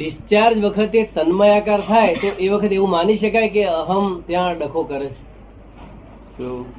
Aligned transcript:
Discharge 0.00 0.58
વખતે 0.64 1.00
તન્મયાકાર 1.14 1.80
થાય 1.80 2.14
તો 2.14 2.28
એ 2.38 2.48
વખતે 2.48 2.74
એવું 2.74 2.90
માની 2.90 3.16
શકાય 3.16 3.48
કે 3.48 3.64
અહમ 3.64 4.04
ત્યાં 4.26 4.58
ડખો 4.58 4.82
કરે 4.82 5.06
છે. 5.06 5.18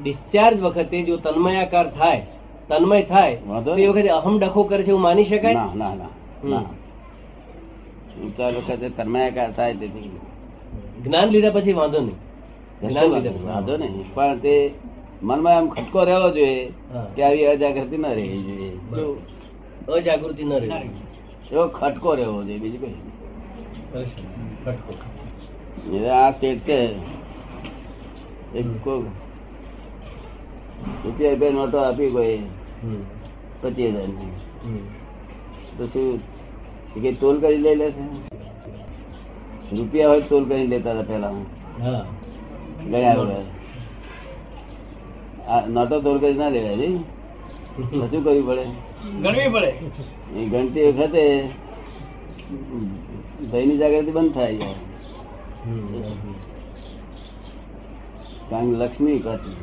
ડિસ્ચાર્જ 0.03 0.61
વખતે 0.61 1.01
જો 1.03 1.17
તન્મયાકાર 1.17 1.87
થાય 1.91 2.21
તન્મય 2.69 3.01
થાય 3.03 3.35
તો 3.65 3.75
એ 3.75 3.87
વખતે 3.87 4.09
અહમ 4.09 4.39
ડખો 4.39 4.63
કરે 4.63 4.83
છે 4.83 4.87
એવું 4.87 5.01
માની 5.01 5.25
શકાય? 5.25 5.53
ના 5.53 5.73
ના 5.75 5.93
ના 6.43 6.63
ઉતાર 8.25 8.51
વખતે 8.55 8.87
તન્મયાકાર 8.89 9.51
થાય 9.51 9.73
તેથી 9.73 10.09
જ્ઞાન 11.03 11.29
લીધા 11.29 11.51
પછી 11.51 11.73
વાંધો 11.73 11.99
નહીં. 11.99 12.17
જ્ઞાન 12.81 13.09
લીધા 13.13 13.53
વાંધો 13.53 13.77
નહીં. 13.77 14.05
પણ 14.13 14.37
તે 14.39 14.55
મનમાં 15.23 15.57
એમ 15.57 15.67
ખટકો 15.69 16.03
રહેવો 16.03 16.29
જોઈએ. 16.31 16.65
કે 17.15 17.23
આવી 17.23 17.45
અજાગૃતિ 17.45 17.97
ન 17.97 18.05
રહેવી 18.17 18.43
જોઈએ? 18.43 18.71
અજાગૃતિ 19.97 20.43
ન 20.43 20.53
રહે 20.53 20.69
એવો 21.51 21.63
ખટકો 21.69 22.09
રહેવો 22.15 22.39
જોઈએ 22.43 22.59
બીજું 22.59 22.81
કઈ. 22.83 22.97
આ 26.15 26.31
સ્ટેટ 26.33 26.59
કે 26.65 26.77
રૂપિયા 31.03 31.39
બે 31.41 31.47
નોટો 31.51 31.77
આપી 31.79 32.11
કોઈ 32.11 32.37
પચીસ 33.61 33.93
હજાર. 33.95 34.09
તો 35.77 35.83
શું? 35.87 36.19
એ 37.07 37.11
તોલ 37.21 37.35
કરી 37.41 37.61
લઈ 37.65 37.75
લે 37.75 37.87
છે? 37.91 38.03
રૂપિયા 39.71 40.09
હોય 40.09 40.27
તોલ 40.29 40.43
કરી 40.45 40.67
લેતા 40.67 40.93
હતા 40.93 41.09
પેલા 41.09 41.35
આ 45.47 45.61
નોટો 45.67 45.95
તોલ 46.01 46.17
કરી 46.19 46.37
ના 46.39 46.49
લેવાય 46.49 46.89
તો 47.75 47.83
કરવું 48.09 48.45
પડે? 48.47 48.65
ગણવી 49.23 49.49
પડે. 49.55 49.71
એ 50.37 50.39
ગણતી 50.51 50.87
વખતે 50.87 51.23
ભયની 53.51 53.77
જાગૃતિ 53.81 54.11
બંધ 54.11 54.33
થાય 54.35 54.53
જાય 54.59 54.77
કારણ 58.49 58.69
કે 58.71 58.75
લક્ષ્મી 58.81 59.19
કહતી 59.25 59.57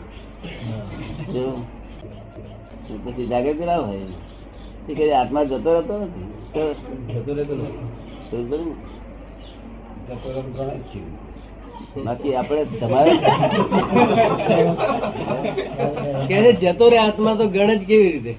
પછી 3.05 3.29
જાગૃતિ 3.33 3.65
ના 3.71 3.81
હોય. 3.87 4.09
એ 4.89 4.91
કઈ 4.99 5.13
આત્મા 5.21 5.49
જતો 5.51 5.71
રહેતો 5.75 5.95
નથી. 6.03 6.29
જતો 7.13 7.31
રહેતો? 7.39 7.55
બાકી 12.05 12.35
આપણે 12.37 12.63
તમારે 12.81 13.13
કે 16.29 16.37
જતો 16.63 16.85
રે 16.93 16.99
આત્મા 16.99 17.37
તો 17.41 17.45
ગણ 17.55 17.73
જ 17.81 17.83
કેવી 17.91 18.13
રીતે? 18.15 18.33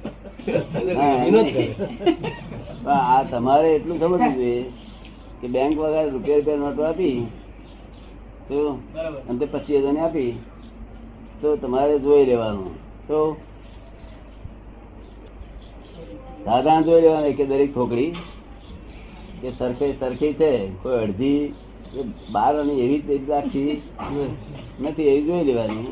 આ 2.87 3.19
તમારે 3.31 3.69
એટલું 3.75 3.97
સમજવું 3.99 4.33
જોઈએ 4.37 4.63
કે 5.41 5.47
બેંક 5.55 5.73
વગર 5.81 6.05
રૂપિયા 6.13 6.39
રૂપિયા 6.39 6.63
નોટો 6.63 6.81
આપી 6.87 7.17
તો 8.49 8.59
અને 9.29 9.45
પચીસ 9.53 9.81
હજાર 9.83 9.97
આપી 10.05 10.31
તો 11.41 11.47
તમારે 11.63 11.95
જોઈ 12.05 12.25
લેવાનું. 12.25 12.73
તો 13.07 13.19
સાધારણ 16.45 16.85
જોઈ 16.87 17.01
લેવાનું 17.01 17.33
કે 17.39 17.45
દરેક 17.45 17.71
છોકરી 17.73 18.11
કે 19.41 19.49
સરખે 19.59 19.87
સરખી 19.99 20.33
છે 20.39 20.51
કોઈ 20.83 20.99
અડધી 21.03 21.41
બાર 22.31 22.53
અને 22.61 22.73
એવી 22.85 23.01
જ 23.07 23.19
રાખી 23.29 23.73
નથી 24.81 25.07
એવી 25.11 25.27
જોઈ 25.27 25.45
લેવાની. 25.49 25.91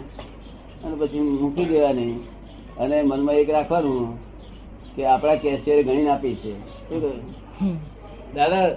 અને 0.86 0.96
પછી 0.96 1.20
મૂકી 1.20 1.66
દેવાની. 1.66 2.16
અને 2.80 3.02
મનમાં 3.02 3.36
એક 3.36 3.50
રાખવાનું 3.50 4.18
કે 4.96 5.06
આપણા 5.06 5.36
કેશિયર 5.36 5.84
ગણીને 5.84 6.10
આપી 6.10 6.36
છે. 6.36 6.54
દાદા 8.36 8.70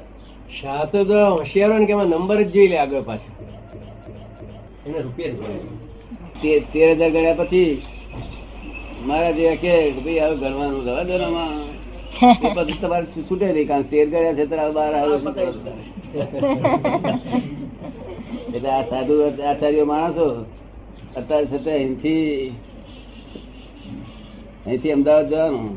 શાહ 0.60 0.84
તો 0.84 0.98
હોશિયારો 1.30 1.78
ને 1.78 1.86
કે 1.86 1.94
નંબર 1.94 2.42
જ 2.42 2.52
જોઈ 2.52 2.68
લે 2.68 2.78
આગળ 2.78 3.02
પાછળ. 3.02 3.32
એને 4.86 4.98
રૂપિયા 4.98 5.32
જ 6.42 6.44
તેર 6.72 6.90
હજાર 6.96 7.10
ગણ્યા 7.10 7.34
પછી 7.34 7.82
મારા 9.06 9.30
જેવા 9.30 9.54
કે 9.54 9.90
ભાઈ 9.90 10.18
હવે 10.18 10.36
ગણવાનું 10.36 10.82
રવા 10.84 11.04
દો 11.04 11.14
એ 12.46 12.48
પછી 12.54 12.78
તમારે 12.80 13.06
છૂટે 13.06 13.46
નહીં 13.46 13.68
કારણ 13.68 13.82
તેર 13.82 14.06
ગણ્યા 14.08 14.34
છે 14.34 14.44
ત્યારે 14.46 14.72
બહાર 14.72 14.94
આવે. 14.94 15.16
એટલે 18.54 18.70
આ 18.70 18.82
સાધુ 18.82 19.14
આચાર્ય 19.22 19.84
માણસો. 19.84 20.26
અત્યારે 21.18 21.46
છતાં 21.46 21.76
અહીંથી 21.76 22.52
અહીંથી 24.66 24.92
અમદાવાદ 24.96 25.26
જવાનું. 25.32 25.70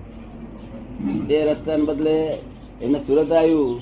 તે 1.27 1.37
રસ્તાને 1.47 1.85
બદલે 1.89 2.15
એમને 2.83 2.99
સુરત 3.07 3.31
આવ્યું. 3.31 3.73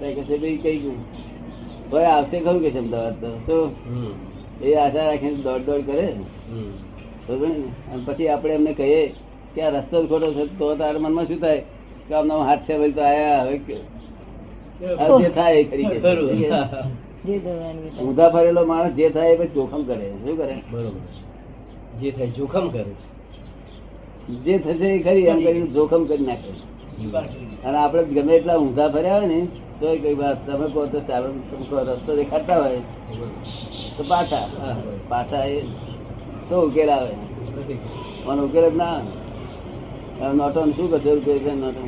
એ 0.00 0.08
ભાઈ 0.28 0.56
કઈ 0.64 0.78
ગયું 0.82 1.00
ભાઈ 1.90 2.12
આવશે 2.14 2.36
ખરું 2.44 2.60
કે 2.62 2.70
છે 2.74 2.80
અમદાવાદ 2.84 3.16
તો. 3.46 3.58
એ 4.62 4.68
આશા 4.76 5.06
રાખીને 5.08 5.38
દોડ 5.46 5.62
દોડ 5.68 5.84
કરે. 5.88 6.06
અને 7.90 8.02
પછી 8.06 8.28
આપણે 8.28 8.54
એમને 8.54 8.72
કહીએ 8.80 9.02
કે 9.54 9.60
આ 9.62 9.74
રસ્તો 9.76 9.96
ખોટો 10.10 10.28
છે 10.36 10.44
તો 10.58 10.66
તારા 10.80 11.04
મનમાં 11.04 11.26
શું 11.30 11.40
થાય? 11.44 11.62
કે 12.08 12.12
આમના 12.18 12.42
હાથ 12.48 12.62
છે 12.66 12.74
ભાઈ 12.80 12.96
તો 12.98 13.02
આયા 13.08 13.42
હવે 13.46 13.56
હવે 14.98 15.22
જે 15.22 15.30
થાય 15.38 15.56
એ 15.60 15.64
કરી 15.70 15.88
ઊંધા 17.24 18.30
ફરેલો 18.30 18.62
માણસ 18.66 18.94
જે 18.94 19.06
થાય 19.10 19.34
એ 19.36 19.48
જોખમ 19.48 19.82
કરે 19.84 20.06
શું 20.22 20.36
કરે? 20.36 20.56
બરોબર. 20.70 21.00
જે 22.00 22.08
થાય 22.10 22.30
જોખમ 22.30 22.66
કરે 22.70 22.84
જે 24.44 24.54
થશે 24.58 24.88
એ 24.88 24.98
ખરી 24.98 25.26
એમ 25.26 25.38
કરીને 25.40 25.68
જોખમ 25.68 26.02
કરી 26.06 26.26
નાખે 26.26 26.50
અને 27.64 27.76
આપણે 27.78 28.02
ગમે 28.14 28.32
એટલા 28.34 28.58
ઊંધા 28.58 28.90
ફર્યા 28.90 29.18
હોય 29.18 29.28
ને 29.28 29.40
તો 29.80 29.86
કઈ 30.02 30.14
વાત 30.14 30.38
તમે 30.46 30.66
કહો 30.68 30.86
તો 30.86 30.98
ચાલો 31.08 31.28
તમે 31.48 31.80
રસ્તો 31.88 32.12
દેખાડતા 32.16 32.58
હોય. 32.62 32.80
તો 33.96 34.02
પાછા 34.04 34.46
પાછા 35.08 35.44
એ 35.46 35.58
તો 36.48 36.56
ઉકેલ 36.66 36.90
આવે. 36.90 37.14
પણ 38.24 38.40
ઉકેલ 38.40 38.64
જ 38.64 38.74
ના 38.76 38.94
આવે. 38.94 40.34
નોટો 40.34 40.60
શું 40.76 40.88
કરશે 40.90 41.10
ઉકેલ 41.12 41.38
છે 41.38 41.52
નોટો 41.54 41.82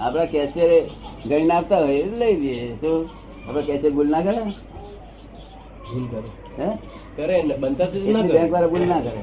આપડા 0.00 0.26
કેશિયર 0.26 0.72
ગણી 1.26 1.46
નાખતા 1.46 1.80
હોય 1.80 1.98
એ 1.98 2.06
લઈ 2.12 2.36
લઈએ 2.36 2.66
તો 2.82 2.90
આપડે 3.46 3.62
કેશિયર 3.66 3.92
ભૂલ 3.92 4.08
ના 4.08 4.22
કરે? 4.22 4.42
ભૂલ 5.88 6.06
કરે. 6.08 6.28
હે? 6.58 6.68
કરે 7.16 7.36
બનતા 7.62 7.88
ના 8.14 8.22
કરે. 8.22 8.32
બેંક 8.32 8.50
વાળા 8.52 8.68
ભૂલ 8.68 8.86
ના 8.88 9.00
કરે. 9.00 9.20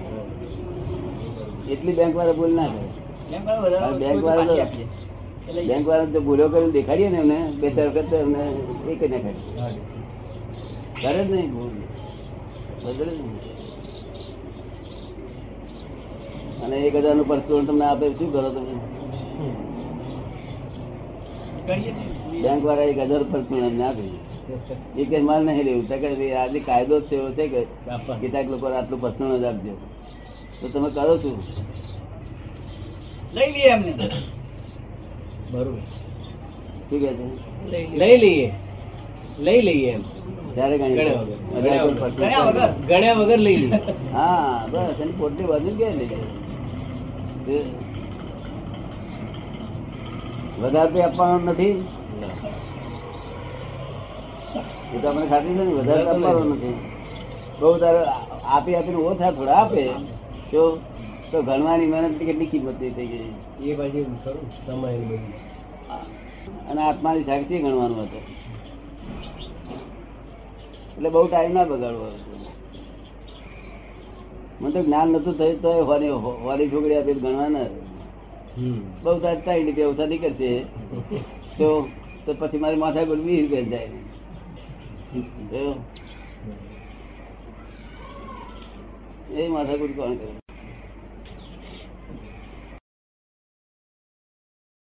એટલી 1.69 1.93
બેંક 1.93 2.15
વાળા 2.15 2.33
ભૂલ 2.33 2.53
ના 2.55 2.69
કરે. 2.69 2.85
બેંક 3.29 3.45
વાળા 3.45 4.67
બેંક 5.67 5.87
વાળા 5.87 6.11
જો 6.13 6.21
ભૂલો 6.21 6.49
કરીને 6.49 6.71
દેખાડીએ 6.71 7.09
ને 7.09 7.17
એમને 7.17 7.39
બે 7.61 7.67
ચાર 7.75 7.87
વખત 7.89 8.13
એમને 8.13 8.43
એ 8.87 8.95
કરી. 8.95 9.09
નાખે 9.09 9.33
કરે 10.95 11.21
જ 11.23 11.29
નહીં 11.31 11.51
ભૂલ. 11.51 11.73
બદલે 12.83 13.11
જ 13.11 13.21
અને 16.63 16.75
એક 16.87 16.95
હજારનું 16.95 17.27
પરચુરણ 17.27 17.65
તમને 17.65 17.85
આપે 17.85 18.05
શું 18.17 18.29
કરો 18.31 18.49
તમે? 18.49 18.73
બેંક 21.67 22.63
વાળા 22.66 22.83
એક 22.83 22.99
હજાર 22.99 23.22
અમને 23.22 23.83
આપે 23.83 24.03
એ 24.97 25.05
કે 25.05 25.17
માલ 25.19 25.45
નહીં 25.45 25.63
લેવું. 25.63 25.88
તો 25.89 25.95
કે 25.97 26.33
આજે 26.35 26.59
કાયદો 26.59 27.01
છે 27.01 27.16
એવો. 27.16 27.29
છે 27.31 27.47
કે 27.47 27.61
કેટલાક 28.22 28.49
લોકો 28.49 28.67
આટલું 28.67 29.01
પરચુરણ 29.01 29.38
જ 29.38 29.44
આપજો 29.44 29.73
તો 30.61 30.67
તમે 30.69 30.89
કરો 30.89 31.17
છો 31.17 31.29
લઈ 33.33 33.51
લઈએ 33.51 33.69
એમને. 33.69 33.94
બરોબર. 35.51 35.79
ઠીક 36.89 37.03
છે? 37.03 37.25
લઈ 37.97 38.17
લઈએ. 38.17 38.51
લઈ 39.39 39.61
લઈએ. 39.61 39.91
એમ. 39.91 40.01
ત્યારે 40.53 40.78
પર. 40.78 42.09
ગણ્યા 42.88 43.13
વગર. 43.13 43.38
લઈ 43.38 43.55
લઈએ. 43.55 43.79
હા 44.13 44.67
બસ. 44.72 44.99
એની 45.01 45.11
પોટલી 45.17 45.45
બાજુ 45.45 45.78
ક્યાં 45.78 45.93
લઈ 45.93 46.07
જાય. 46.07 47.63
વધારે 50.61 50.99
આપવાનો 51.03 51.37
નથી. 51.52 51.75
એ 54.93 54.97
તો 55.02 55.05
આપણે 55.08 55.25
ખાતરી 55.31 55.55
છે 55.58 55.63
ને 55.66 55.73
વધારે 55.78 56.09
આપવાનો 56.09 56.43
નથી. 56.52 56.78
બહુ 57.59 57.69
તારે 57.84 58.02
આપી 58.55 58.75
આપીને 58.78 58.99
ઓછા 59.09 59.31
થોડા 59.37 59.59
આપે. 59.61 59.84
તો 60.52 60.61
તો 61.31 61.37
ગણવાની 61.43 61.91
મહેનત 61.91 62.17
કેટલી 62.19 62.52
કિંમત 62.52 62.79
થઈ 62.79 63.08
ગઈ. 63.11 63.29
એ 63.61 63.75
બાજુ 63.78 64.02
સમય 64.66 64.90
અને 66.69 66.81
આત્માની 66.81 67.25
શક્તિ 67.28 67.55
ગણવાનું 67.63 68.02
હતું. 68.03 68.25
એટલે 70.97 71.09
બહુ 71.09 71.28
ટાઈમ 71.28 71.53
ના 71.53 71.69
બગાડવો 71.69 72.08
મને 74.59 74.72
તો 74.73 74.79
જ્ઞાન 74.85 75.09
નતું 75.11 75.34
થયું 75.37 75.58
તો 75.63 75.69
હોરી 75.90 76.13
હોરી 76.46 76.69
છોકરી 76.72 76.97
આપી 76.97 77.16
ગણવાના. 77.16 77.69
બહુ 79.03 79.19
તાર 79.19 79.35
ત્રણ 79.35 79.65
રૂપિયા 79.65 79.87
ઓછા 79.87 80.05
નીકળશે. 80.05 80.63
તો 81.57 81.89
તો 82.25 82.33
પછી 82.39 82.57
મારી 82.57 82.75
માથા 82.75 83.05
પર 83.05 83.15
વીસ 83.15 83.41
રૂપિયા 83.41 83.61
જાય. 83.61 83.89
એ 89.37 89.47
માથા 89.47 89.75
કોણ 89.75 90.15
કરે? 90.15 90.41